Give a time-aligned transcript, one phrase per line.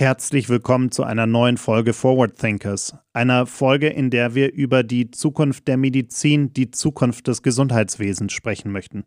[0.00, 5.10] Herzlich willkommen zu einer neuen Folge Forward Thinkers, einer Folge, in der wir über die
[5.10, 9.06] Zukunft der Medizin, die Zukunft des Gesundheitswesens sprechen möchten.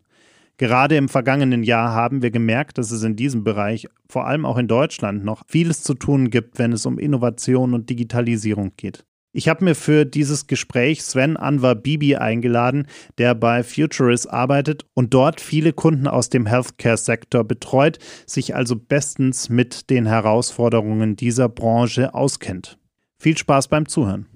[0.58, 4.58] Gerade im vergangenen Jahr haben wir gemerkt, dass es in diesem Bereich, vor allem auch
[4.58, 9.06] in Deutschland, noch vieles zu tun gibt, wenn es um Innovation und Digitalisierung geht.
[9.34, 12.86] Ich habe mir für dieses Gespräch Sven Anwar Bibi eingeladen,
[13.16, 19.48] der bei Futurist arbeitet und dort viele Kunden aus dem Healthcare-Sektor betreut, sich also bestens
[19.48, 22.78] mit den Herausforderungen dieser Branche auskennt.
[23.18, 24.26] Viel Spaß beim Zuhören.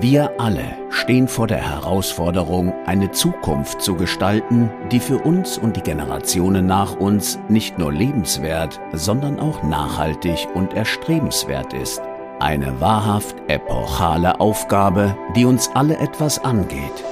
[0.00, 5.82] Wir alle stehen vor der Herausforderung, eine Zukunft zu gestalten, die für uns und die
[5.82, 12.02] Generationen nach uns nicht nur lebenswert, sondern auch nachhaltig und erstrebenswert ist.
[12.40, 17.04] Eine wahrhaft epochale Aufgabe, die uns alle etwas angeht.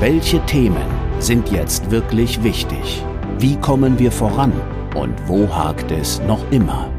[0.00, 0.88] Welche Themen
[1.20, 3.04] sind jetzt wirklich wichtig?
[3.38, 4.52] Wie kommen wir voran?
[4.96, 6.93] Und wo hakt es noch immer?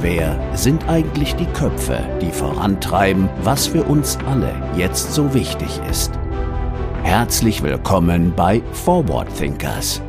[0.00, 6.12] Wer sind eigentlich die Köpfe, die vorantreiben, was für uns alle jetzt so wichtig ist?
[7.02, 10.02] Herzlich willkommen bei Forward Thinkers.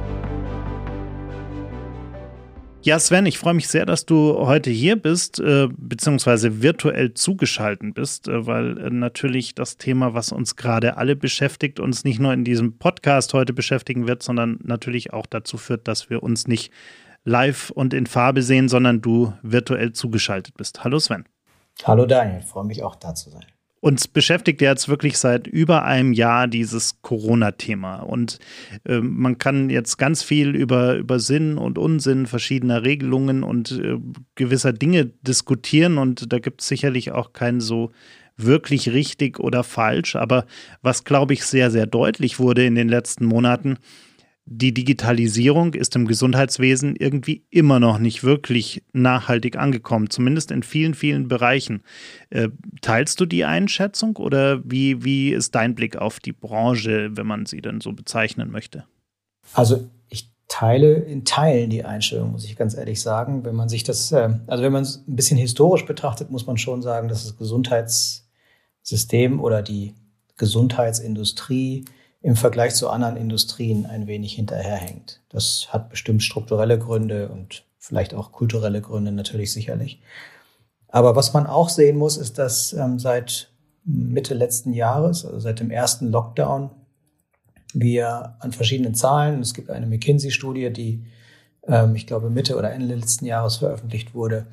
[2.81, 7.93] Ja, Sven, ich freue mich sehr, dass du heute hier bist, äh, beziehungsweise virtuell zugeschaltet
[7.95, 12.33] bist, äh, weil äh, natürlich das Thema, was uns gerade alle beschäftigt, uns nicht nur
[12.33, 16.73] in diesem Podcast heute beschäftigen wird, sondern natürlich auch dazu führt, dass wir uns nicht
[17.27, 20.83] live und in Farbe sehen, sondern du virtuell zugeschaltet bist.
[20.83, 21.25] Hallo Sven.
[21.83, 23.45] Hallo Daniel, freue mich auch da zu sein.
[23.79, 27.97] Uns beschäftigt ja jetzt wirklich seit über einem Jahr dieses Corona-Thema.
[27.97, 28.39] Und
[28.85, 33.97] äh, man kann jetzt ganz viel über, über Sinn und Unsinn verschiedener Regelungen und äh,
[34.33, 35.99] gewisser Dinge diskutieren.
[35.99, 37.91] Und da gibt es sicherlich auch kein so
[38.35, 40.15] wirklich richtig oder falsch.
[40.15, 40.45] Aber
[40.81, 43.77] was, glaube ich, sehr, sehr deutlich wurde in den letzten Monaten,
[44.49, 50.93] die Digitalisierung ist im Gesundheitswesen irgendwie immer noch nicht wirklich nachhaltig angekommen, zumindest in vielen,
[50.93, 51.83] vielen Bereichen.
[52.29, 52.47] Äh,
[52.81, 57.45] teilst du die Einschätzung oder wie, wie ist dein Blick auf die Branche, wenn man
[57.45, 58.85] sie dann so bezeichnen möchte?
[59.53, 63.43] Also ich teile in Teilen die Einstellung, muss ich ganz ehrlich sagen.
[63.43, 66.57] Wenn man sich das, äh, also wenn man es ein bisschen historisch betrachtet, muss man
[66.57, 69.93] schon sagen, dass das Gesundheitssystem oder die
[70.37, 71.83] Gesundheitsindustrie
[72.21, 75.21] im Vergleich zu anderen Industrien ein wenig hinterherhängt.
[75.29, 80.01] Das hat bestimmt strukturelle Gründe und vielleicht auch kulturelle Gründe natürlich sicherlich.
[80.89, 83.51] Aber was man auch sehen muss, ist, dass ähm, seit
[83.83, 86.71] Mitte letzten Jahres, also seit dem ersten Lockdown,
[87.73, 91.05] wir an verschiedenen Zahlen, es gibt eine McKinsey-Studie, die
[91.67, 94.47] ähm, ich glaube Mitte oder Ende letzten Jahres veröffentlicht wurde,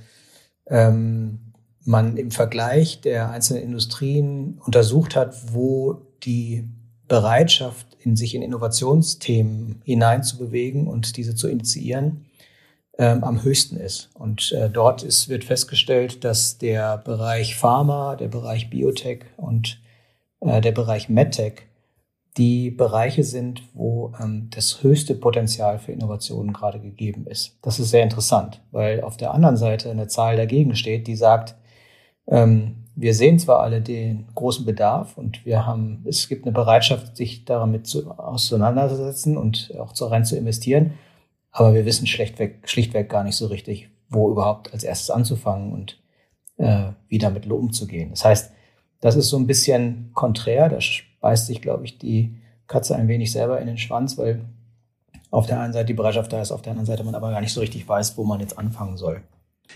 [0.66, 1.52] ähm,
[1.84, 6.68] man im Vergleich der einzelnen Industrien untersucht hat, wo die
[7.14, 12.26] Bereitschaft, in sich in Innovationsthemen hineinzubewegen und diese zu initiieren,
[12.98, 14.10] ähm, am höchsten ist.
[14.14, 19.80] Und äh, dort ist, wird festgestellt, dass der Bereich Pharma, der Bereich Biotech und
[20.40, 21.62] äh, der Bereich MedTech
[22.36, 27.56] die Bereiche sind, wo ähm, das höchste Potenzial für Innovationen gerade gegeben ist.
[27.62, 31.54] Das ist sehr interessant, weil auf der anderen Seite eine Zahl dagegen steht, die sagt,
[32.26, 37.16] ähm, wir sehen zwar alle den großen Bedarf und wir haben, es gibt eine Bereitschaft,
[37.16, 40.94] sich damit zu, auseinanderzusetzen und auch zu, rein zu investieren,
[41.50, 46.00] aber wir wissen schlichtweg, schlichtweg gar nicht so richtig, wo überhaupt als erstes anzufangen und
[46.56, 48.10] äh, wie damit umzugehen.
[48.10, 48.52] Das heißt,
[49.00, 50.78] das ist so ein bisschen konträr, da
[51.20, 54.44] beißt sich, glaube ich, die Katze ein wenig selber in den Schwanz, weil
[55.30, 57.40] auf der einen Seite die Bereitschaft da ist, auf der anderen Seite man aber gar
[57.40, 59.22] nicht so richtig weiß, wo man jetzt anfangen soll.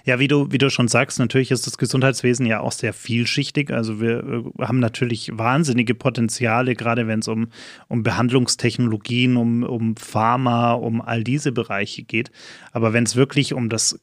[0.05, 3.71] Ja, wie du, wie du schon sagst, natürlich ist das Gesundheitswesen ja auch sehr vielschichtig.
[3.71, 7.49] Also wir äh, haben natürlich wahnsinnige Potenziale, gerade wenn es um,
[7.89, 12.31] um Behandlungstechnologien, um, um Pharma, um all diese Bereiche geht.
[12.73, 14.01] Aber wenn es wirklich um das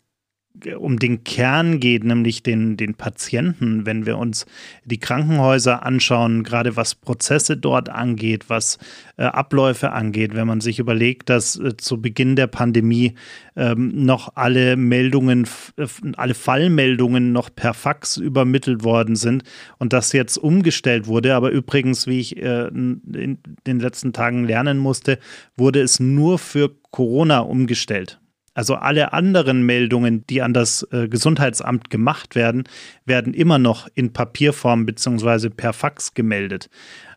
[0.78, 4.46] um den Kern geht, nämlich den, den Patienten, wenn wir uns
[4.84, 8.78] die Krankenhäuser anschauen, gerade was Prozesse dort angeht, was
[9.18, 13.16] äh, Abläufe angeht, wenn man sich überlegt, dass äh, zu Beginn der Pandemie
[13.56, 15.48] ähm, noch alle Meldungen,
[15.78, 15.88] äh,
[16.18, 19.44] alle Fallmeldungen noch per Fax übermittelt worden sind
[19.78, 21.36] und das jetzt umgestellt wurde.
[21.36, 25.20] Aber übrigens, wie ich äh, in den letzten Tagen lernen musste,
[25.58, 28.20] wurde es nur für Corona umgestellt.
[28.56, 32.64] Also alle anderen Meldungen, die an das äh, Gesundheitsamt gemacht werden,
[33.06, 36.70] werden immer noch in Papierform beziehungsweise per Fax gemeldet.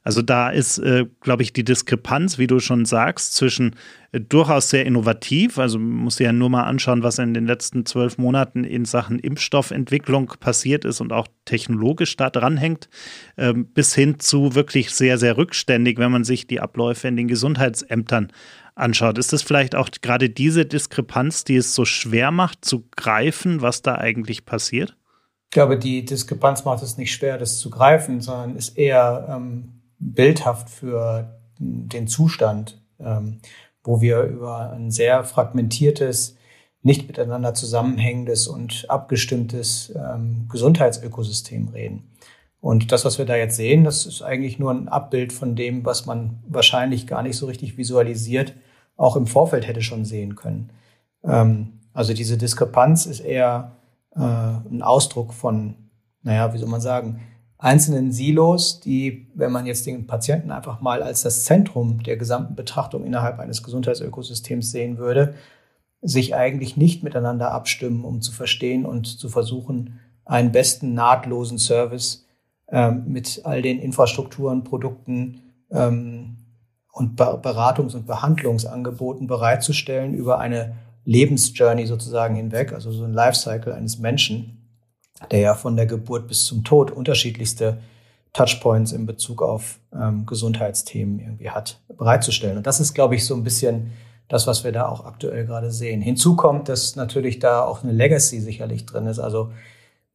[0.03, 3.77] Also da ist, äh, glaube ich, die Diskrepanz, wie du schon sagst, zwischen
[4.11, 7.87] äh, durchaus sehr innovativ, also man muss ja nur mal anschauen, was in den letzten
[7.87, 12.89] zwölf Monaten in Sachen Impfstoffentwicklung passiert ist und auch technologisch da dranhängt,
[13.37, 17.29] ähm, bis hin zu wirklich sehr, sehr rückständig, wenn man sich die Abläufe in den
[17.29, 18.33] Gesundheitsämtern
[18.79, 19.19] anschaut.
[19.19, 23.83] Ist es vielleicht auch gerade diese Diskrepanz, die es so schwer macht zu greifen, was
[23.83, 24.97] da eigentlich passiert?
[25.47, 29.81] Ich glaube, die Diskrepanz macht es nicht schwer, das zu greifen, sondern ist eher ähm,
[29.99, 33.41] bildhaft für den Zustand, ähm,
[33.83, 36.37] wo wir über ein sehr fragmentiertes,
[36.83, 42.11] nicht miteinander zusammenhängendes und abgestimmtes ähm, Gesundheitsökosystem reden.
[42.61, 45.85] Und das, was wir da jetzt sehen, das ist eigentlich nur ein Abbild von dem,
[45.85, 48.55] was man wahrscheinlich gar nicht so richtig visualisiert,
[48.99, 50.71] auch im Vorfeld hätte schon sehen können.
[51.25, 53.73] Ähm, also diese Diskrepanz ist eher
[54.15, 55.75] äh, ein Ausdruck von,
[56.23, 57.21] naja, wie soll man sagen,
[57.57, 62.55] einzelnen Silos, die, wenn man jetzt den Patienten einfach mal als das Zentrum der gesamten
[62.55, 65.35] Betrachtung innerhalb eines Gesundheitsökosystems sehen würde,
[66.01, 72.27] sich eigentlich nicht miteinander abstimmen, um zu verstehen und zu versuchen, einen besten nahtlosen Service
[72.69, 75.41] ähm, mit all den Infrastrukturen, Produkten
[75.71, 76.38] ähm,
[76.99, 80.75] und Beratungs- und Behandlungsangeboten bereitzustellen über eine
[81.05, 84.69] Lebensjourney sozusagen hinweg, also so ein Lifecycle eines Menschen,
[85.31, 87.79] der ja von der Geburt bis zum Tod unterschiedlichste
[88.33, 92.59] Touchpoints in Bezug auf ähm, Gesundheitsthemen irgendwie hat, bereitzustellen.
[92.59, 93.93] Und das ist, glaube ich, so ein bisschen
[94.29, 96.03] das, was wir da auch aktuell gerade sehen.
[96.03, 99.19] Hinzu kommt, dass natürlich da auch eine Legacy sicherlich drin ist.
[99.19, 99.53] Also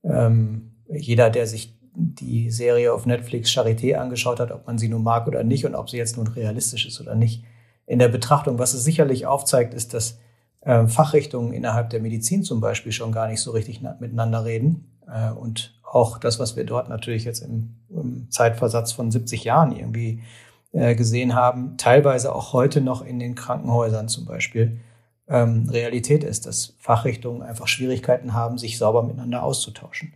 [0.04, 5.04] ähm, jeder, der sich die Serie auf Netflix Charité angeschaut hat, ob man sie nun
[5.04, 7.44] mag oder nicht und ob sie jetzt nun realistisch ist oder nicht.
[7.86, 10.20] In der Betrachtung, was es sicherlich aufzeigt, ist, dass
[10.62, 14.92] äh, Fachrichtungen innerhalb der Medizin zum Beispiel schon gar nicht so richtig miteinander reden.
[15.08, 19.76] Äh, und auch das, was wir dort natürlich jetzt im, im Zeitversatz von 70 Jahren
[19.76, 20.24] irgendwie
[20.72, 24.80] äh, gesehen haben, teilweise auch heute noch in den Krankenhäusern zum Beispiel
[25.28, 30.14] ähm, Realität ist, dass Fachrichtungen einfach Schwierigkeiten haben, sich sauber miteinander auszutauschen.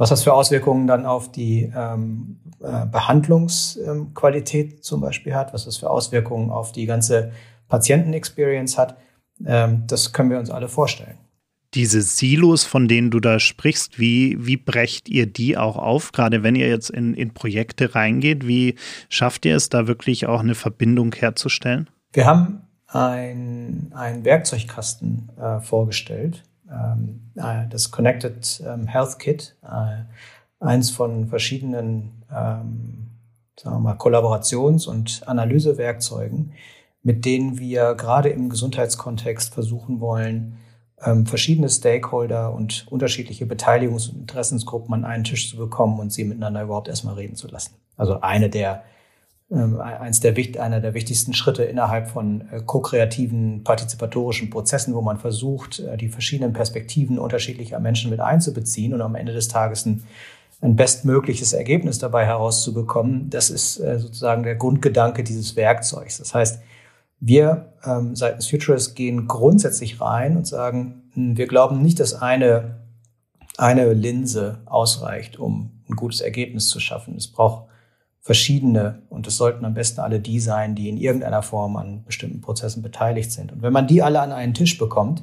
[0.00, 5.66] Was das für Auswirkungen dann auf die ähm, äh, Behandlungsqualität ähm, zum Beispiel hat, was
[5.66, 7.32] das für Auswirkungen auf die ganze
[7.68, 8.96] Patientenexperience hat,
[9.44, 11.18] ähm, das können wir uns alle vorstellen.
[11.74, 16.12] Diese Silos, von denen du da sprichst, wie, wie brecht ihr die auch auf?
[16.12, 18.76] Gerade wenn ihr jetzt in, in Projekte reingeht, wie
[19.10, 21.90] schafft ihr es da wirklich auch eine Verbindung herzustellen?
[22.14, 26.42] Wir haben ein, ein Werkzeugkasten äh, vorgestellt,
[27.68, 30.04] das Connected ähm, Health Kit, äh,
[30.60, 33.10] eins von verschiedenen ähm,
[33.62, 36.52] sagen wir mal, Kollaborations- und Analysewerkzeugen,
[37.02, 40.58] mit denen wir gerade im Gesundheitskontext versuchen wollen,
[41.02, 46.24] ähm, verschiedene Stakeholder und unterschiedliche Beteiligungs- und Interessensgruppen an einen Tisch zu bekommen und sie
[46.24, 47.74] miteinander überhaupt erstmal reden zu lassen.
[47.96, 48.82] Also eine der, ähm,
[49.50, 55.80] eins der, einer der wichtigsten Schritte innerhalb von äh, ko-kreativen, partizipatorischen Prozessen, wo man versucht,
[55.80, 60.04] äh, die verschiedenen Perspektiven unterschiedlicher Menschen mit einzubeziehen und am Ende des Tages ein
[60.60, 63.30] ein bestmögliches Ergebnis dabei herauszubekommen.
[63.30, 66.18] Das ist äh, sozusagen der Grundgedanke dieses Werkzeugs.
[66.18, 66.60] Das heißt,
[67.18, 72.76] wir ähm, seitens Futurist gehen grundsätzlich rein und sagen, hm, wir glauben nicht, dass eine,
[73.56, 77.16] eine Linse ausreicht, um ein gutes Ergebnis zu schaffen.
[77.16, 77.69] Es braucht
[78.20, 82.40] verschiedene und es sollten am besten alle die sein, die in irgendeiner Form an bestimmten
[82.40, 83.52] Prozessen beteiligt sind.
[83.52, 85.22] Und wenn man die alle an einen Tisch bekommt,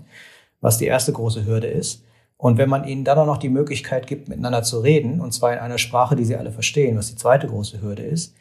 [0.61, 2.03] was die erste große Hürde ist,
[2.37, 5.53] und wenn man ihnen dann auch noch die Möglichkeit gibt, miteinander zu reden, und zwar
[5.53, 8.35] in einer Sprache, die sie alle verstehen, was die zweite große Hürde ist,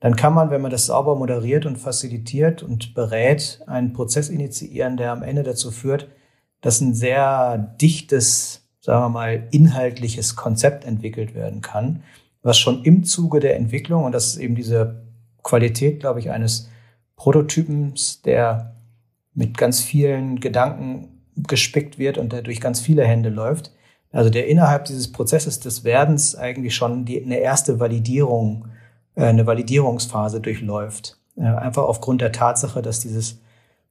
[0.00, 4.96] dann kann man, wenn man das sauber moderiert und facilitiert und berät, einen Prozess initiieren,
[4.96, 6.08] der am Ende dazu führt,
[6.60, 12.02] dass ein sehr dichtes, sagen wir mal, inhaltliches Konzept entwickelt werden kann,
[12.42, 15.02] was schon im Zuge der Entwicklung, und das ist eben diese
[15.42, 16.68] Qualität, glaube ich, eines
[17.16, 18.76] Prototypens, der
[19.34, 23.72] mit ganz vielen Gedanken gespickt wird und der durch ganz viele Hände läuft.
[24.10, 28.66] Also der innerhalb dieses Prozesses des Werdens eigentlich schon die, eine erste Validierung
[29.14, 31.18] äh, eine Validierungsphase durchläuft.
[31.36, 33.40] Äh, einfach aufgrund der Tatsache, dass dieses,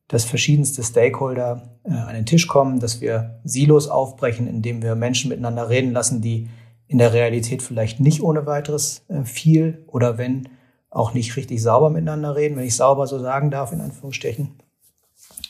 [0.08, 5.30] dass verschiedenste Stakeholder äh, an den Tisch kommen, dass wir Silos aufbrechen, indem wir Menschen
[5.30, 6.50] miteinander reden lassen, die
[6.92, 10.50] in der Realität vielleicht nicht ohne weiteres viel oder wenn
[10.90, 14.58] auch nicht richtig sauber miteinander reden, wenn ich sauber so sagen darf, in Anführungsstrichen.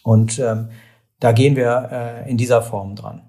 [0.04, 0.70] Und ähm,
[1.20, 3.24] da gehen wir äh, in dieser Form dran.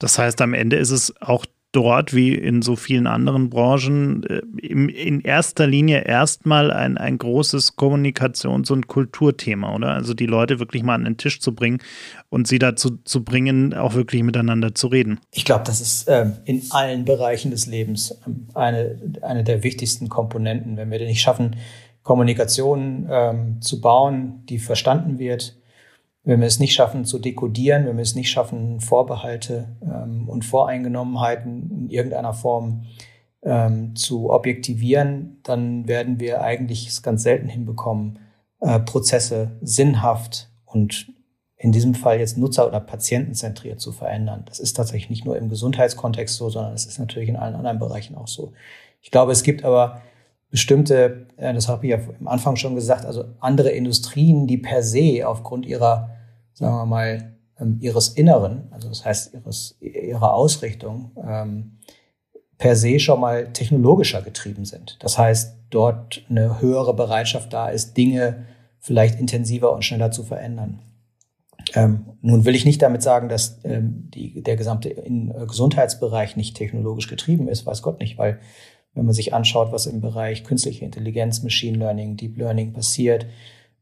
[0.00, 4.42] Das heißt, am Ende ist es auch dort wie in so vielen anderen Branchen äh,
[4.66, 9.92] in erster Linie erstmal ein, ein großes Kommunikations- und Kulturthema, oder?
[9.92, 11.78] Also die Leute wirklich mal an den Tisch zu bringen
[12.28, 15.18] und sie dazu zu bringen, auch wirklich miteinander zu reden.
[15.32, 20.08] Ich glaube, das ist ähm, in allen Bereichen des Lebens ähm, eine, eine der wichtigsten
[20.08, 20.76] Komponenten.
[20.76, 21.56] Wenn wir nicht schaffen,
[22.02, 25.56] Kommunikation ähm, zu bauen, die verstanden wird,
[26.24, 30.44] wenn wir es nicht schaffen zu dekodieren, wenn wir es nicht schaffen, Vorbehalte ähm, und
[30.44, 32.84] Voreingenommenheiten in irgendeiner Form
[33.42, 38.20] ähm, zu objektivieren, dann werden wir eigentlich es ganz selten hinbekommen,
[38.60, 41.12] äh, Prozesse sinnhaft und
[41.56, 44.44] in diesem Fall jetzt nutzer- oder patientenzentriert zu verändern.
[44.46, 47.78] Das ist tatsächlich nicht nur im Gesundheitskontext so, sondern es ist natürlich in allen anderen
[47.78, 48.52] Bereichen auch so.
[49.00, 50.02] Ich glaube, es gibt aber
[50.52, 54.82] bestimmte, äh, das habe ich ja am Anfang schon gesagt, also andere Industrien, die per
[54.82, 56.10] se aufgrund ihrer,
[56.52, 61.78] sagen wir mal, ähm, ihres Inneren, also das heißt ihres, ihrer Ausrichtung, ähm,
[62.58, 64.98] per se schon mal technologischer getrieben sind.
[65.00, 68.44] Das heißt, dort eine höhere Bereitschaft da ist, Dinge
[68.78, 70.80] vielleicht intensiver und schneller zu verändern.
[71.74, 76.36] Ähm, nun will ich nicht damit sagen, dass ähm, die, der gesamte in, äh, Gesundheitsbereich
[76.36, 78.38] nicht technologisch getrieben ist, weiß Gott nicht, weil
[78.94, 83.26] wenn man sich anschaut, was im Bereich künstliche Intelligenz, Machine Learning, Deep Learning passiert,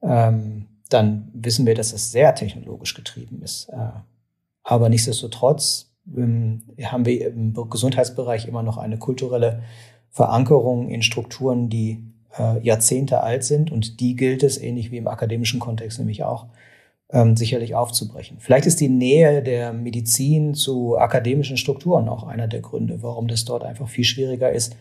[0.02, 3.68] ähm, dann wissen wir, dass es sehr technologisch getrieben ist.
[3.70, 3.90] Äh,
[4.62, 9.62] aber nichtsdestotrotz ähm, haben wir im Gesundheitsbereich immer noch eine kulturelle
[10.10, 12.04] Verankerung in Strukturen, die
[12.38, 16.46] äh, Jahrzehnte alt sind und die gilt es, ähnlich wie im akademischen Kontext nämlich auch,
[17.12, 18.36] ähm, sicherlich aufzubrechen.
[18.38, 23.44] Vielleicht ist die Nähe der Medizin zu akademischen Strukturen auch einer der Gründe, warum das
[23.44, 24.76] dort einfach viel schwieriger ist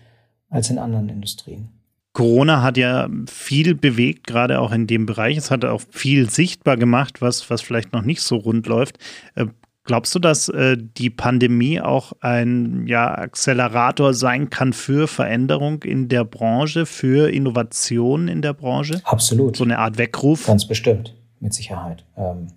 [0.50, 1.70] als in anderen Industrien.
[2.14, 5.38] Corona hat ja viel bewegt, gerade auch in dem Bereich.
[5.38, 8.98] Es hat auch viel sichtbar gemacht, was, was vielleicht noch nicht so rund läuft.
[9.36, 9.46] Äh,
[9.84, 16.10] glaubst du, dass äh, die Pandemie auch ein ja, Accelerator sein kann für Veränderung in
[16.10, 19.02] der Branche, für Innovation in der Branche?
[19.04, 19.56] Absolut.
[19.56, 20.48] So eine Art Weckruf?
[20.48, 22.06] Ganz bestimmt mit Sicherheit.
[22.18, 22.48] Ähm,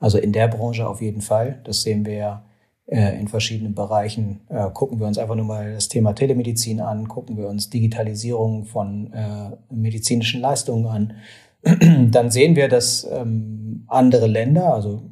[0.00, 1.60] also in der Branche auf jeden Fall.
[1.64, 2.44] Das sehen wir ja
[2.88, 4.40] in verschiedenen Bereichen.
[4.48, 8.64] Äh, gucken wir uns einfach nur mal das Thema Telemedizin an, gucken wir uns Digitalisierung
[8.64, 11.12] von äh, medizinischen Leistungen an.
[12.10, 15.02] Dann sehen wir, dass ähm, andere Länder, also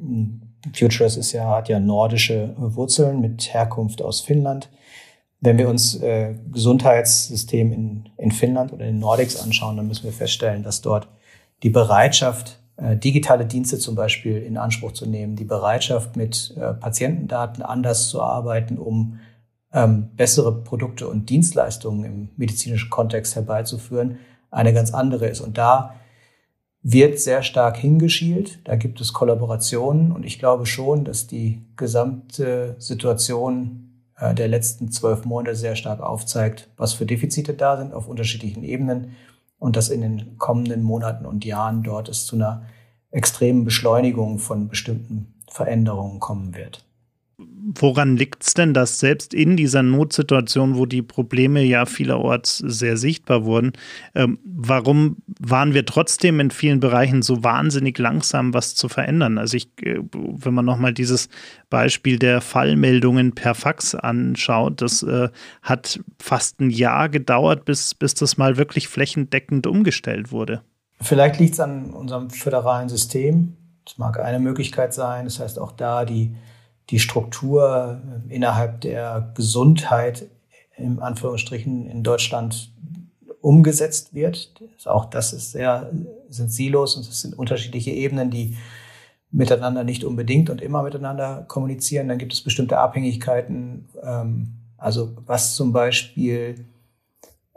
[0.73, 4.69] Futures ist ja, hat ja nordische Wurzeln mit Herkunft aus Finnland.
[5.39, 10.13] Wenn wir uns äh, Gesundheitssystem in, in Finnland oder in Nordics anschauen, dann müssen wir
[10.13, 11.07] feststellen, dass dort
[11.61, 16.73] die Bereitschaft äh, digitale Dienste zum Beispiel in Anspruch zu nehmen, die Bereitschaft mit äh,
[16.73, 19.19] Patientendaten anders zu arbeiten, um
[19.73, 24.19] ähm, bessere Produkte und Dienstleistungen im medizinischen Kontext herbeizuführen,
[24.51, 25.41] eine ganz andere ist.
[25.41, 25.95] Und da
[26.83, 28.59] wird sehr stark hingeschielt.
[28.63, 34.91] Da gibt es Kollaborationen und ich glaube schon, dass die gesamte Situation äh, der letzten
[34.91, 39.15] zwölf Monate sehr stark aufzeigt, was für Defizite da sind auf unterschiedlichen Ebenen
[39.59, 42.63] und dass in den kommenden Monaten und Jahren dort es zu einer
[43.11, 46.85] extremen Beschleunigung von bestimmten Veränderungen kommen wird.
[47.39, 52.97] Woran liegt es denn, dass selbst in dieser Notsituation, wo die Probleme ja vielerorts sehr
[52.97, 53.73] sichtbar wurden,
[54.15, 59.37] ähm, warum waren wir trotzdem in vielen Bereichen so wahnsinnig langsam, was zu verändern?
[59.37, 61.29] Also ich, äh, wenn man nochmal dieses
[61.69, 65.29] Beispiel der Fallmeldungen per Fax anschaut, das äh,
[65.61, 70.63] hat fast ein Jahr gedauert, bis, bis das mal wirklich flächendeckend umgestellt wurde.
[71.01, 73.57] Vielleicht liegt es an unserem föderalen System.
[73.85, 75.25] Das mag eine Möglichkeit sein.
[75.25, 76.35] Das heißt auch da die
[76.89, 80.27] die Struktur äh, innerhalb der Gesundheit
[80.77, 82.71] im Anführungsstrichen in Deutschland
[83.41, 84.51] umgesetzt wird.
[84.85, 85.91] Auch das ist sehr,
[86.29, 88.57] sind Silos und es sind unterschiedliche Ebenen, die
[89.31, 92.07] miteinander nicht unbedingt und immer miteinander kommunizieren.
[92.07, 96.65] Dann gibt es bestimmte Abhängigkeiten, ähm, also was zum Beispiel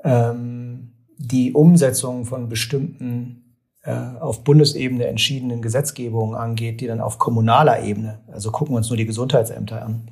[0.02, 3.49] ähm, die Umsetzung von bestimmten
[3.82, 8.98] auf Bundesebene entschiedenen Gesetzgebungen angeht, die dann auf kommunaler Ebene, also gucken wir uns nur
[8.98, 10.10] die Gesundheitsämter an,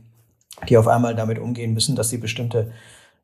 [0.68, 2.72] die auf einmal damit umgehen müssen, dass sie bestimmte,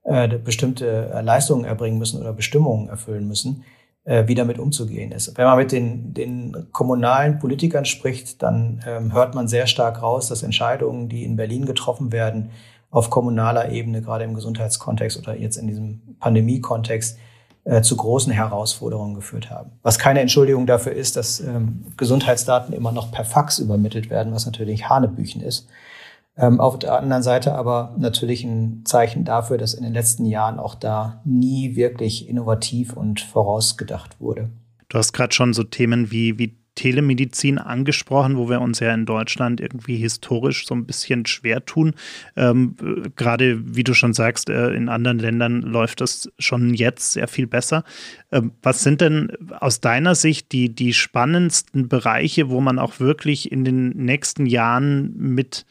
[0.02, 3.64] äh, bestimmte Leistungen erbringen müssen oder Bestimmungen erfüllen müssen,
[4.04, 5.36] äh, wie damit umzugehen ist.
[5.38, 10.28] Wenn man mit den, den kommunalen Politikern spricht, dann ähm, hört man sehr stark raus,
[10.28, 12.50] dass Entscheidungen, die in Berlin getroffen werden,
[12.90, 17.18] auf kommunaler Ebene, gerade im Gesundheitskontext oder jetzt in diesem Pandemiekontext,
[17.64, 19.72] äh, zu großen Herausforderungen geführt haben.
[19.82, 24.46] Was keine Entschuldigung dafür ist, dass ähm, Gesundheitsdaten immer noch per Fax übermittelt werden, was
[24.46, 25.66] natürlich Hanebüchen ist.
[26.36, 30.58] Ähm, auf der anderen Seite aber natürlich ein Zeichen dafür, dass in den letzten Jahren
[30.58, 34.50] auch da nie wirklich innovativ und vorausgedacht wurde.
[34.88, 39.06] Du hast gerade schon so Themen wie, wie Telemedizin angesprochen, wo wir uns ja in
[39.06, 41.94] Deutschland irgendwie historisch so ein bisschen schwer tun.
[42.36, 42.76] Ähm,
[43.16, 47.46] Gerade wie du schon sagst, äh, in anderen Ländern läuft das schon jetzt sehr viel
[47.46, 47.84] besser.
[48.32, 53.52] Ähm, was sind denn aus deiner Sicht die, die spannendsten Bereiche, wo man auch wirklich
[53.52, 55.66] in den nächsten Jahren mit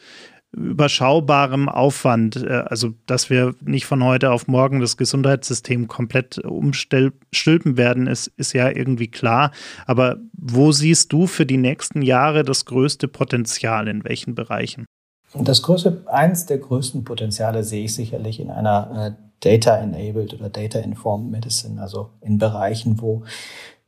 [0.56, 7.78] überschaubarem Aufwand, äh, also dass wir nicht von heute auf morgen das Gesundheitssystem komplett umstülpen
[7.78, 9.52] werden, ist, ist ja irgendwie klar.
[9.86, 14.86] Aber wo siehst du für die nächsten Jahre das größte Potenzial in welchen Bereichen?
[15.34, 21.32] Das größte, eins der größten Potenziale sehe ich sicherlich in einer äh, Data-enabled oder Data-informed
[21.32, 23.24] Medicine, also in Bereichen, wo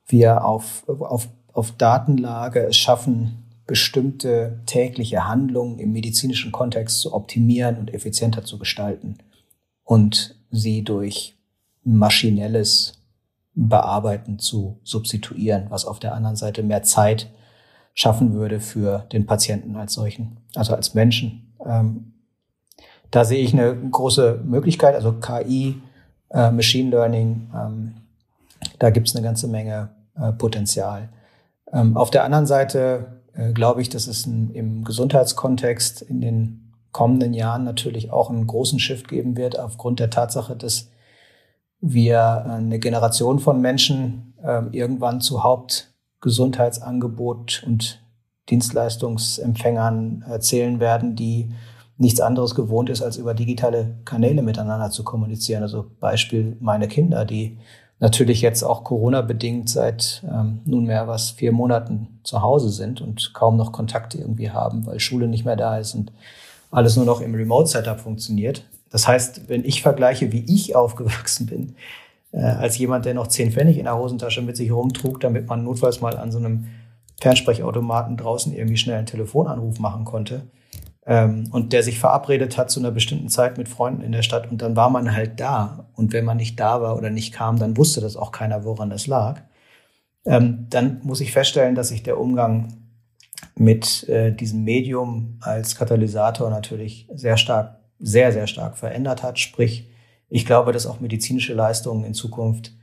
[0.07, 7.93] wir auf, auf auf Datenlage schaffen, bestimmte tägliche Handlungen im medizinischen Kontext zu optimieren und
[7.93, 9.17] effizienter zu gestalten
[9.84, 11.36] und sie durch
[11.84, 13.01] maschinelles
[13.53, 17.31] Bearbeiten zu substituieren, was auf der anderen Seite mehr Zeit
[17.93, 21.53] schaffen würde für den Patienten als solchen, also als Menschen.
[21.65, 22.13] Ähm,
[23.12, 25.81] da sehe ich eine große Möglichkeit, also KI,
[26.31, 27.93] äh, Machine Learning, ähm,
[28.79, 31.10] da gibt es eine ganze Menge äh, Potenzial.
[31.72, 36.74] Ähm, auf der anderen Seite äh, glaube ich, dass es ein, im Gesundheitskontext in den
[36.92, 40.89] kommenden Jahren natürlich auch einen großen Shift geben wird, aufgrund der Tatsache, dass
[41.82, 48.01] wir eine Generation von Menschen äh, irgendwann zu Hauptgesundheitsangebot und
[48.50, 51.51] Dienstleistungsempfängern erzählen werden, die
[51.98, 55.63] nichts anderes gewohnt ist, als über digitale Kanäle miteinander zu kommunizieren.
[55.63, 57.58] Also Beispiel meine Kinder, die
[58.00, 63.58] natürlich jetzt auch Corona-bedingt seit ähm, nunmehr was vier Monaten zu Hause sind und kaum
[63.58, 66.12] noch Kontakte irgendwie haben, weil Schule nicht mehr da ist und
[66.72, 68.66] alles nur noch im Remote-Setup funktioniert.
[68.92, 71.75] Das heißt, wenn ich vergleiche, wie ich aufgewachsen bin,
[72.32, 75.64] äh, als jemand, der noch zehn Pfennig in der Hosentasche mit sich rumtrug, damit man
[75.64, 76.68] notfalls mal an so einem
[77.22, 80.42] Fernsprechautomaten draußen irgendwie schnell einen Telefonanruf machen konnte,
[81.05, 84.51] ähm, und der sich verabredet hat zu einer bestimmten Zeit mit Freunden in der Stadt
[84.51, 85.88] und dann war man halt da.
[85.93, 88.89] Und wenn man nicht da war oder nicht kam, dann wusste das auch keiner, woran
[88.89, 89.41] das lag.
[90.25, 92.74] Ähm, dann muss ich feststellen, dass sich der Umgang
[93.55, 99.39] mit äh, diesem Medium als Katalysator natürlich sehr stark sehr, sehr stark verändert hat.
[99.39, 99.89] Sprich,
[100.29, 102.74] ich glaube, dass auch medizinische Leistungen in Zukunft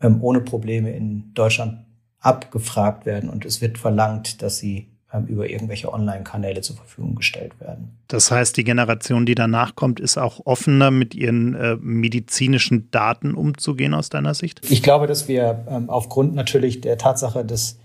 [0.00, 1.84] ähm, ohne Probleme in Deutschland
[2.18, 4.89] abgefragt werden und es wird verlangt, dass sie
[5.26, 7.98] über irgendwelche Online-Kanäle zur Verfügung gestellt werden.
[8.08, 13.34] Das heißt, die Generation, die danach kommt, ist auch offener, mit ihren äh, medizinischen Daten
[13.34, 14.60] umzugehen aus deiner Sicht?
[14.70, 17.78] Ich glaube, dass wir ähm, aufgrund natürlich der Tatsache, dass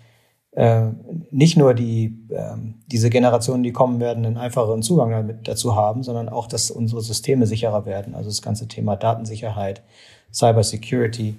[0.51, 0.88] äh,
[1.32, 2.55] nicht nur die, äh,
[2.88, 7.01] diese Generationen, die kommen werden, einen einfacheren Zugang damit, dazu haben, sondern auch, dass unsere
[7.01, 8.15] Systeme sicherer werden.
[8.15, 9.82] Also das ganze Thema Datensicherheit,
[10.32, 11.36] Cybersecurity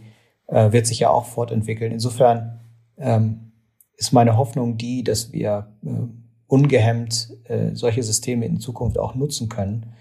[0.48, 1.92] äh, wird sich ja auch fortentwickeln.
[1.92, 2.60] Insofern
[2.98, 3.45] ähm,
[3.96, 5.90] ist meine Hoffnung die, dass wir äh,
[6.46, 9.94] ungehemmt äh, solche Systeme in Zukunft auch nutzen können,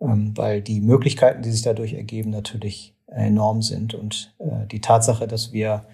[0.00, 3.94] ähm, weil die Möglichkeiten, die sich dadurch ergeben, natürlich enorm sind.
[3.94, 5.86] Und äh, die Tatsache, dass wir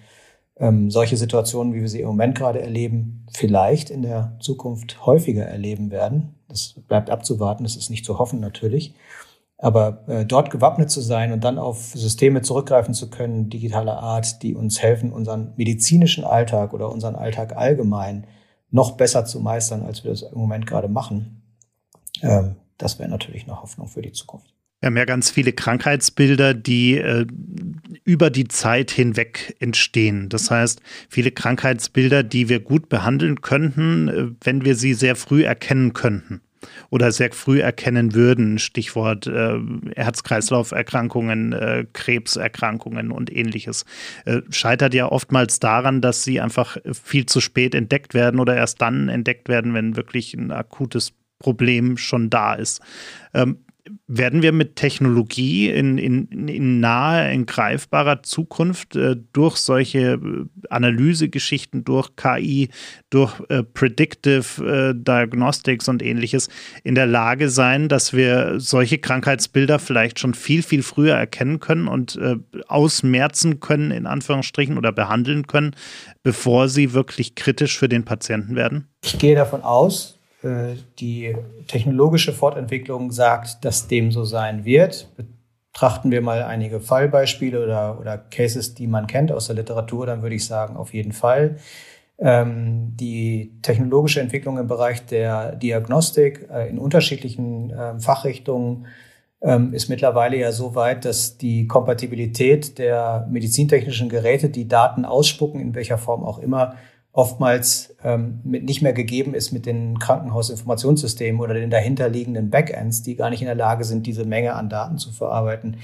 [0.57, 5.45] ähm, solche Situationen, wie wir sie im Moment gerade erleben, vielleicht in der Zukunft häufiger
[5.45, 6.35] erleben werden.
[6.47, 8.93] Das bleibt abzuwarten, das ist nicht zu hoffen natürlich.
[9.61, 14.41] Aber äh, dort gewappnet zu sein und dann auf Systeme zurückgreifen zu können, digitaler Art,
[14.41, 18.25] die uns helfen, unseren medizinischen Alltag oder unseren Alltag allgemein
[18.71, 21.43] noch besser zu meistern, als wir das im Moment gerade machen,
[22.21, 24.51] ähm, das wäre natürlich eine Hoffnung für die Zukunft.
[24.79, 27.27] Wir haben ja ganz viele Krankheitsbilder, die äh,
[28.03, 30.27] über die Zeit hinweg entstehen.
[30.29, 35.43] Das heißt, viele Krankheitsbilder, die wir gut behandeln könnten, äh, wenn wir sie sehr früh
[35.43, 36.41] erkennen könnten
[36.89, 38.59] oder sehr früh erkennen würden.
[38.59, 39.59] Stichwort äh,
[39.95, 43.85] Herz-Kreislauf-Erkrankungen, äh, Krebserkrankungen und ähnliches.
[44.25, 48.81] Äh, scheitert ja oftmals daran, dass sie einfach viel zu spät entdeckt werden oder erst
[48.81, 52.81] dann entdeckt werden, wenn wirklich ein akutes Problem schon da ist.
[53.33, 53.57] Ähm,
[54.07, 60.45] werden wir mit Technologie in, in, in nahe, in greifbarer Zukunft äh, durch solche äh,
[60.69, 62.69] Analysegeschichten, durch KI,
[63.09, 66.49] durch äh, Predictive äh, Diagnostics und ähnliches
[66.83, 71.87] in der Lage sein, dass wir solche Krankheitsbilder vielleicht schon viel, viel früher erkennen können
[71.87, 72.35] und äh,
[72.67, 75.75] ausmerzen können, in Anführungsstrichen, oder behandeln können,
[76.23, 78.87] bevor sie wirklich kritisch für den Patienten werden?
[79.03, 81.35] Ich gehe davon aus, die
[81.67, 85.07] technologische Fortentwicklung sagt, dass dem so sein wird.
[85.73, 90.21] Betrachten wir mal einige Fallbeispiele oder, oder Cases, die man kennt aus der Literatur, dann
[90.21, 91.57] würde ich sagen, auf jeden Fall.
[92.17, 98.85] Ähm, die technologische Entwicklung im Bereich der Diagnostik äh, in unterschiedlichen äh, Fachrichtungen
[99.41, 105.59] ähm, ist mittlerweile ja so weit, dass die Kompatibilität der medizintechnischen Geräte, die Daten ausspucken,
[105.59, 106.75] in welcher Form auch immer,
[107.13, 113.15] oftmals ähm, mit nicht mehr gegeben ist mit den Krankenhausinformationssystemen oder den dahinterliegenden Backends, die
[113.15, 115.77] gar nicht in der Lage sind, diese Menge an Daten zu verarbeiten.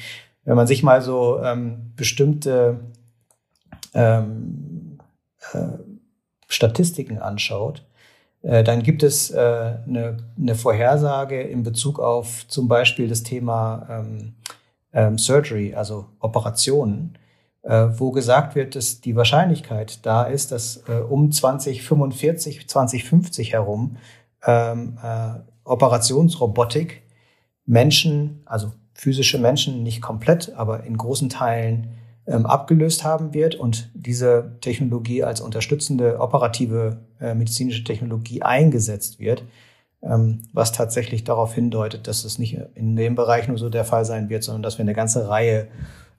[0.45, 2.79] Wenn man sich mal so ähm, bestimmte
[3.93, 4.99] ähm,
[5.53, 5.59] äh,
[6.47, 7.83] Statistiken anschaut,
[8.43, 13.85] äh, dann gibt es äh, eine, eine Vorhersage in Bezug auf zum Beispiel das Thema
[13.89, 14.35] ähm,
[14.93, 17.17] ähm, Surgery, also Operationen
[17.63, 23.97] wo gesagt wird, dass die Wahrscheinlichkeit da ist, dass äh, um 2045, 2050 herum
[24.45, 27.03] ähm, äh, Operationsrobotik
[27.65, 31.89] Menschen, also physische Menschen, nicht komplett, aber in großen Teilen
[32.25, 39.43] ähm, abgelöst haben wird und diese Technologie als unterstützende operative äh, medizinische Technologie eingesetzt wird,
[40.01, 44.05] ähm, was tatsächlich darauf hindeutet, dass es nicht in dem Bereich nur so der Fall
[44.05, 45.67] sein wird, sondern dass wir eine ganze Reihe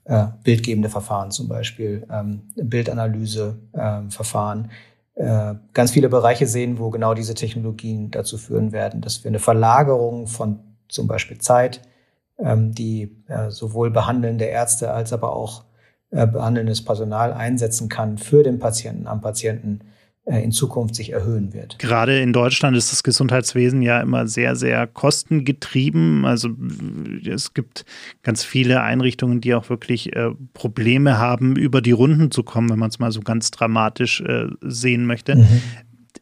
[0.09, 4.71] äh, bildgebende Verfahren, zum Beispiel ähm, Bildanalyse-Verfahren,
[5.13, 9.37] äh, ganz viele Bereiche sehen, wo genau diese Technologien dazu führen werden, dass wir eine
[9.37, 11.81] Verlagerung von zum Beispiel Zeit,
[12.39, 15.65] ähm, die äh, sowohl behandelnde Ärzte als aber auch
[16.09, 19.81] äh, behandelndes Personal einsetzen kann für den Patienten am Patienten
[20.25, 21.79] in Zukunft sich erhöhen wird.
[21.79, 26.25] Gerade in Deutschland ist das Gesundheitswesen ja immer sehr, sehr kostengetrieben.
[26.25, 26.49] Also
[27.25, 27.85] es gibt
[28.21, 32.79] ganz viele Einrichtungen, die auch wirklich äh, Probleme haben, über die Runden zu kommen, wenn
[32.79, 35.35] man es mal so ganz dramatisch äh, sehen möchte.
[35.35, 35.61] Mhm.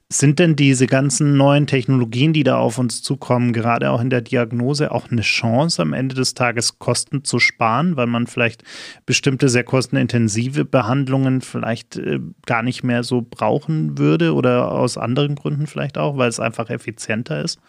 [0.10, 4.22] Sind denn diese ganzen neuen Technologien, die da auf uns zukommen, gerade auch in der
[4.22, 8.64] Diagnose, auch eine Chance, am Ende des Tages Kosten zu sparen, weil man vielleicht
[9.06, 15.36] bestimmte sehr kostenintensive Behandlungen vielleicht äh, gar nicht mehr so brauchen würde oder aus anderen
[15.36, 17.60] Gründen vielleicht auch, weil es einfach effizienter ist?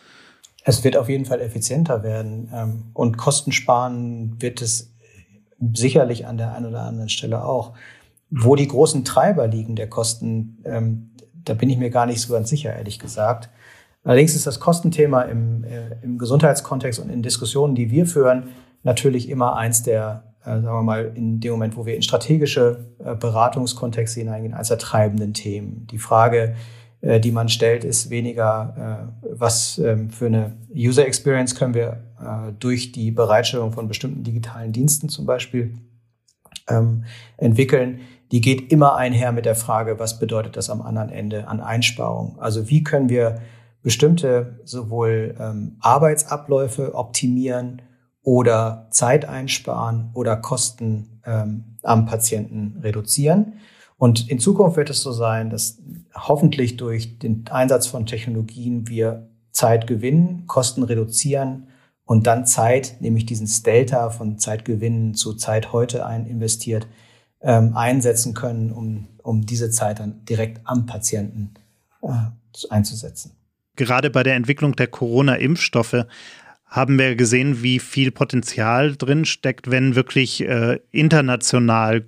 [0.64, 4.92] Es wird auf jeden Fall effizienter werden ähm, und Kosten sparen wird es
[5.74, 7.74] sicherlich an der einen oder anderen Stelle auch.
[8.30, 11.07] Wo die großen Treiber liegen der Kosten, ähm,
[11.48, 13.48] da bin ich mir gar nicht so ganz sicher, ehrlich gesagt.
[14.04, 18.44] Allerdings ist das Kostenthema im, äh, im Gesundheitskontext und in Diskussionen, die wir führen,
[18.82, 22.86] natürlich immer eins der, äh, sagen wir mal, in dem Moment, wo wir in strategische
[23.04, 25.86] äh, Beratungskontexte hineingehen, eines der treibenden Themen.
[25.90, 26.54] Die Frage,
[27.00, 32.02] äh, die man stellt, ist weniger, äh, was ähm, für eine User Experience können wir
[32.20, 35.74] äh, durch die Bereitstellung von bestimmten digitalen Diensten zum Beispiel
[36.68, 37.04] ähm,
[37.36, 38.00] entwickeln
[38.32, 42.38] die geht immer einher mit der Frage, was bedeutet das am anderen Ende an Einsparung?
[42.38, 43.40] Also wie können wir
[43.82, 47.82] bestimmte sowohl ähm, Arbeitsabläufe optimieren
[48.22, 53.54] oder Zeit einsparen oder Kosten ähm, am Patienten reduzieren.
[53.96, 55.78] Und in Zukunft wird es so sein, dass
[56.14, 61.68] hoffentlich durch den Einsatz von Technologien wir Zeit gewinnen, Kosten reduzieren
[62.04, 66.86] und dann Zeit, nämlich diesen Delta von Zeitgewinnen zu Zeit heute ein investiert,
[67.40, 71.54] ähm, einsetzen können, um, um diese Zeit dann direkt am Patienten
[72.02, 72.08] äh,
[72.70, 73.32] einzusetzen.
[73.76, 76.06] Gerade bei der Entwicklung der Corona-Impfstoffe
[76.66, 82.06] haben wir gesehen, wie viel Potenzial drin steckt, wenn wirklich äh, international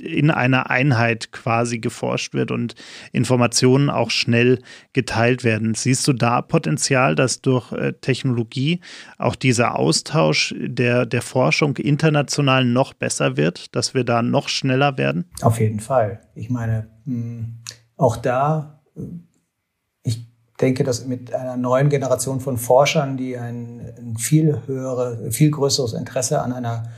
[0.00, 2.74] in einer Einheit quasi geforscht wird und
[3.12, 4.60] Informationen auch schnell
[4.92, 5.74] geteilt werden.
[5.74, 8.80] Siehst du da Potenzial, dass durch äh, Technologie
[9.18, 14.98] auch dieser Austausch der, der Forschung international noch besser wird, dass wir da noch schneller
[14.98, 15.26] werden?
[15.42, 16.20] Auf jeden Fall.
[16.34, 17.60] Ich meine, hm,
[17.96, 19.02] auch da, äh,
[20.02, 20.26] ich
[20.60, 25.92] denke, dass mit einer neuen Generation von Forschern, die ein, ein viel höhere, viel größeres
[25.92, 26.90] Interesse an einer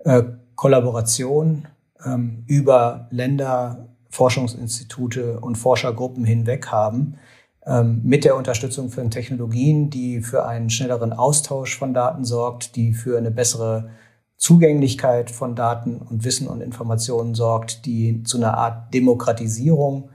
[0.00, 0.24] äh,
[0.56, 1.66] Kollaboration
[2.04, 7.18] ähm, über Länder, Forschungsinstitute und Forschergruppen hinweg haben,
[7.66, 12.92] ähm, mit der Unterstützung von Technologien, die für einen schnelleren Austausch von Daten sorgt, die
[12.92, 13.90] für eine bessere
[14.36, 20.10] Zugänglichkeit von Daten und Wissen und Informationen sorgt, die zu einer Art Demokratisierung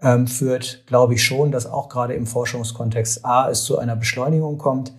[0.00, 4.58] ähm, führt, glaube ich schon, dass auch gerade im Forschungskontext A es zu einer Beschleunigung
[4.58, 4.92] kommt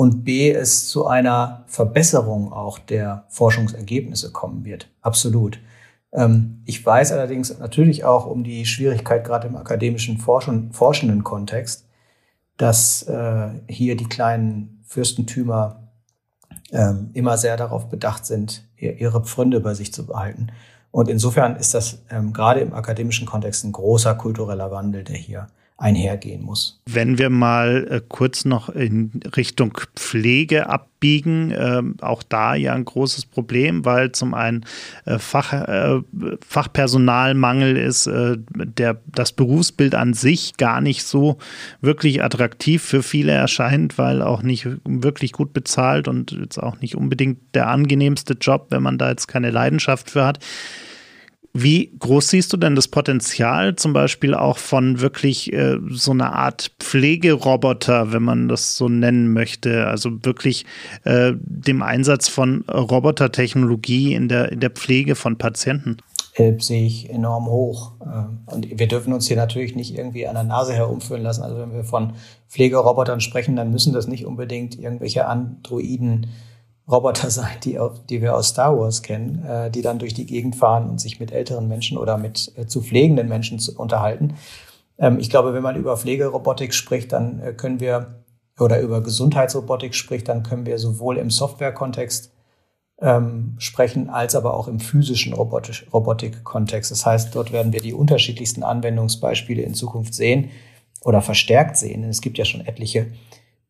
[0.00, 4.88] und B es zu einer Verbesserung auch der Forschungsergebnisse kommen wird.
[5.02, 5.60] Absolut.
[6.10, 11.86] Ähm, ich weiß allerdings natürlich auch um die Schwierigkeit gerade im akademischen Forschen, forschenden Kontext,
[12.56, 15.92] dass äh, hier die kleinen Fürstentümer
[16.72, 20.46] ähm, immer sehr darauf bedacht sind, ihre Pfründe bei sich zu behalten.
[20.90, 25.48] Und insofern ist das ähm, gerade im akademischen Kontext ein großer kultureller Wandel, der hier
[25.80, 26.78] einhergehen muss.
[26.86, 32.84] Wenn wir mal äh, kurz noch in Richtung Pflege abbiegen, äh, auch da ja ein
[32.84, 34.66] großes Problem, weil zum einen
[35.06, 36.00] äh, Fach, äh,
[36.46, 41.38] Fachpersonalmangel ist, der, das Berufsbild an sich gar nicht so
[41.80, 46.94] wirklich attraktiv für viele erscheint, weil auch nicht wirklich gut bezahlt und jetzt auch nicht
[46.94, 50.40] unbedingt der angenehmste Job, wenn man da jetzt keine Leidenschaft für hat.
[51.52, 56.32] Wie groß siehst du denn das Potenzial zum Beispiel auch von wirklich äh, so einer
[56.32, 59.88] Art Pflegeroboter, wenn man das so nennen möchte?
[59.88, 60.64] Also wirklich
[61.02, 65.96] äh, dem Einsatz von Robotertechnologie in der, in der Pflege von Patienten?
[66.34, 67.92] Äh, sehe ich enorm hoch.
[68.00, 71.42] Äh, und wir dürfen uns hier natürlich nicht irgendwie an der Nase herumführen lassen.
[71.42, 72.12] Also wenn wir von
[72.48, 76.28] Pflegerobotern sprechen, dann müssen das nicht unbedingt irgendwelche Androiden
[76.90, 80.56] Roboter sein, die, die wir aus Star Wars kennen, äh, die dann durch die Gegend
[80.56, 84.34] fahren und sich mit älteren Menschen oder mit äh, zu pflegenden Menschen zu, unterhalten.
[84.98, 88.20] Ähm, ich glaube, wenn man über Pflegerobotik spricht, dann äh, können wir
[88.58, 92.30] oder über Gesundheitsrobotik spricht, dann können wir sowohl im Softwarekontext
[93.00, 96.90] ähm, sprechen, als aber auch im physischen Robotik-Kontext.
[96.90, 100.50] Das heißt, dort werden wir die unterschiedlichsten Anwendungsbeispiele in Zukunft sehen
[101.02, 102.04] oder verstärkt sehen.
[102.04, 103.06] Es gibt ja schon etliche,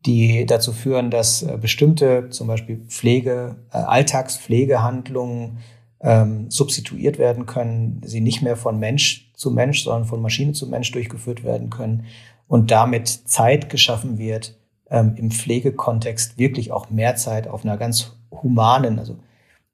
[0.06, 5.58] die dazu führen, dass äh, bestimmte, zum Beispiel Pflege, äh, Alltagspflegehandlungen
[6.00, 10.66] ähm, substituiert werden können, sie nicht mehr von Mensch zu Mensch, sondern von Maschine zu
[10.66, 12.06] Mensch durchgeführt werden können
[12.48, 14.56] und damit Zeit geschaffen wird,
[14.88, 19.16] ähm, im Pflegekontext wirklich auch mehr Zeit auf einer ganz humanen, also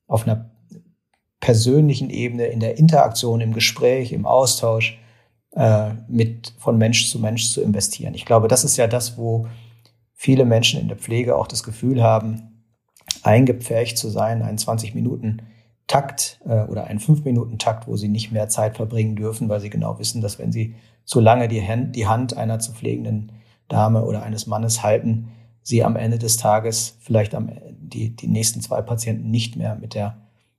[0.08, 0.50] auf einer
[1.40, 4.98] persönlichen Ebene, in der Interaktion, im Gespräch, im Austausch
[5.54, 8.14] äh, mit von Mensch zu Mensch zu investieren.
[8.14, 9.46] Ich glaube, das ist ja das, wo
[10.16, 12.64] viele Menschen in der Pflege auch das Gefühl haben,
[13.22, 15.42] eingepfercht zu sein, einen 20 Minuten
[15.86, 19.60] Takt äh, oder einen 5 Minuten Takt, wo sie nicht mehr Zeit verbringen dürfen, weil
[19.60, 20.74] sie genau wissen, dass wenn sie
[21.04, 23.32] zu lange die Hand, die Hand einer zu pflegenden
[23.68, 25.28] Dame oder eines Mannes halten,
[25.62, 29.94] sie am Ende des Tages vielleicht am, die, die nächsten zwei Patienten nicht mehr mit
[29.94, 30.16] der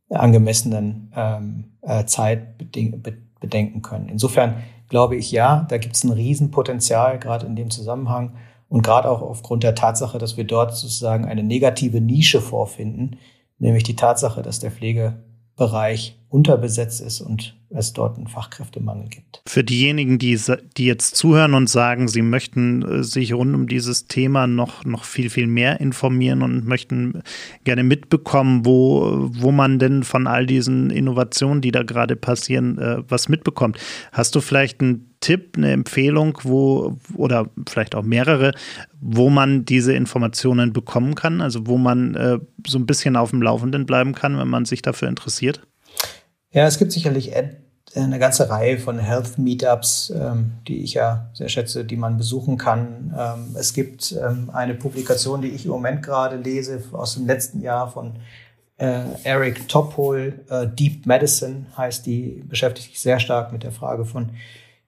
[0.10, 2.58] angemessenen ähm, äh, Zeit
[3.40, 4.08] bedenken können.
[4.08, 8.36] Insofern glaube ich, ja, da gibt es ein Riesenpotenzial, gerade in dem Zusammenhang
[8.70, 13.18] und gerade auch aufgrund der Tatsache, dass wir dort sozusagen eine negative Nische vorfinden,
[13.60, 19.42] nämlich die Tatsache, dass der Pflegebereich unterbesetzt ist und es dort einen Fachkräftemangel gibt.
[19.48, 20.40] Für diejenigen, die,
[20.78, 25.04] die jetzt zuhören und sagen, sie möchten äh, sich rund um dieses Thema noch, noch
[25.04, 27.22] viel, viel mehr informieren und möchten
[27.64, 33.04] gerne mitbekommen, wo, wo man denn von all diesen Innovationen, die da gerade passieren, äh,
[33.08, 33.78] was mitbekommt.
[34.12, 38.54] Hast du vielleicht einen Tipp, eine Empfehlung, wo oder vielleicht auch mehrere,
[39.00, 43.42] wo man diese Informationen bekommen kann, also wo man äh, so ein bisschen auf dem
[43.42, 45.62] Laufenden bleiben kann, wenn man sich dafür interessiert?
[46.52, 47.34] Ja, es gibt sicherlich
[47.96, 52.58] eine ganze Reihe von Health Meetups, ähm, die ich ja sehr schätze, die man besuchen
[52.58, 53.14] kann.
[53.18, 57.62] Ähm, es gibt ähm, eine Publikation, die ich im Moment gerade lese, aus dem letzten
[57.62, 58.18] Jahr von
[58.78, 64.06] äh, Eric Tophol, äh, Deep Medicine heißt die, beschäftigt sich sehr stark mit der Frage
[64.06, 64.32] von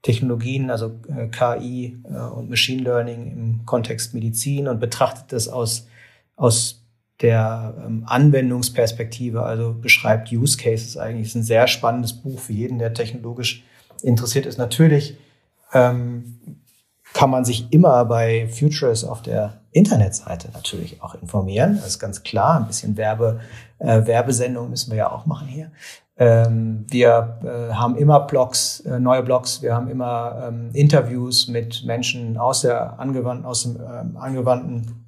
[0.01, 5.87] Technologien, also äh, KI äh, und Machine Learning im Kontext Medizin und betrachtet das aus,
[6.35, 6.81] aus
[7.21, 11.27] der ähm, Anwendungsperspektive, also beschreibt Use Cases eigentlich.
[11.27, 13.63] Ist ein sehr spannendes Buch für jeden, der technologisch
[14.01, 14.57] interessiert ist.
[14.57, 15.17] Natürlich
[15.73, 16.39] ähm,
[17.13, 21.75] kann man sich immer bei Futures auf der Internetseite natürlich auch informieren.
[21.75, 22.59] Das ist ganz klar.
[22.59, 23.41] Ein bisschen Werbe,
[23.79, 25.71] äh, Werbesendung müssen wir ja auch machen hier.
[26.19, 29.61] Ähm, wir äh, haben immer Blogs, äh, neue Blogs.
[29.61, 35.05] Wir haben immer ähm, Interviews mit Menschen aus der angewandten, aus dem ähm, angewandten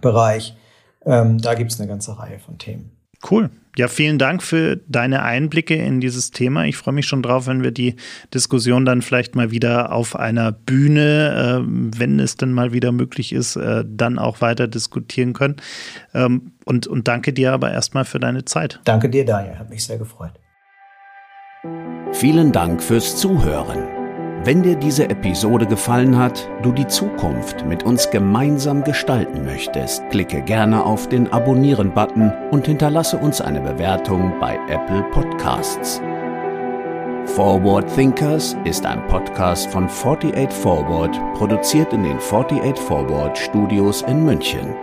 [0.00, 0.56] Bereich.
[1.04, 2.92] Da gibt es eine ganze Reihe von Themen.
[3.28, 3.50] Cool.
[3.76, 6.66] Ja, vielen Dank für deine Einblicke in dieses Thema.
[6.66, 7.96] Ich freue mich schon drauf, wenn wir die
[8.34, 13.32] Diskussion dann vielleicht mal wieder auf einer Bühne, äh, wenn es denn mal wieder möglich
[13.32, 15.56] ist, äh, dann auch weiter diskutieren können.
[16.12, 18.78] Ähm, und, und danke dir aber erstmal für deine Zeit.
[18.84, 19.58] Danke dir, Daniel.
[19.58, 20.32] Hat mich sehr gefreut.
[22.12, 23.86] Vielen Dank fürs Zuhören.
[24.44, 30.42] Wenn dir diese Episode gefallen hat, du die Zukunft mit uns gemeinsam gestalten möchtest, klicke
[30.42, 36.02] gerne auf den Abonnieren-Button und hinterlasse uns eine Bewertung bei Apple Podcasts.
[37.26, 44.24] Forward Thinkers ist ein Podcast von 48 Forward, produziert in den 48 Forward Studios in
[44.24, 44.74] München.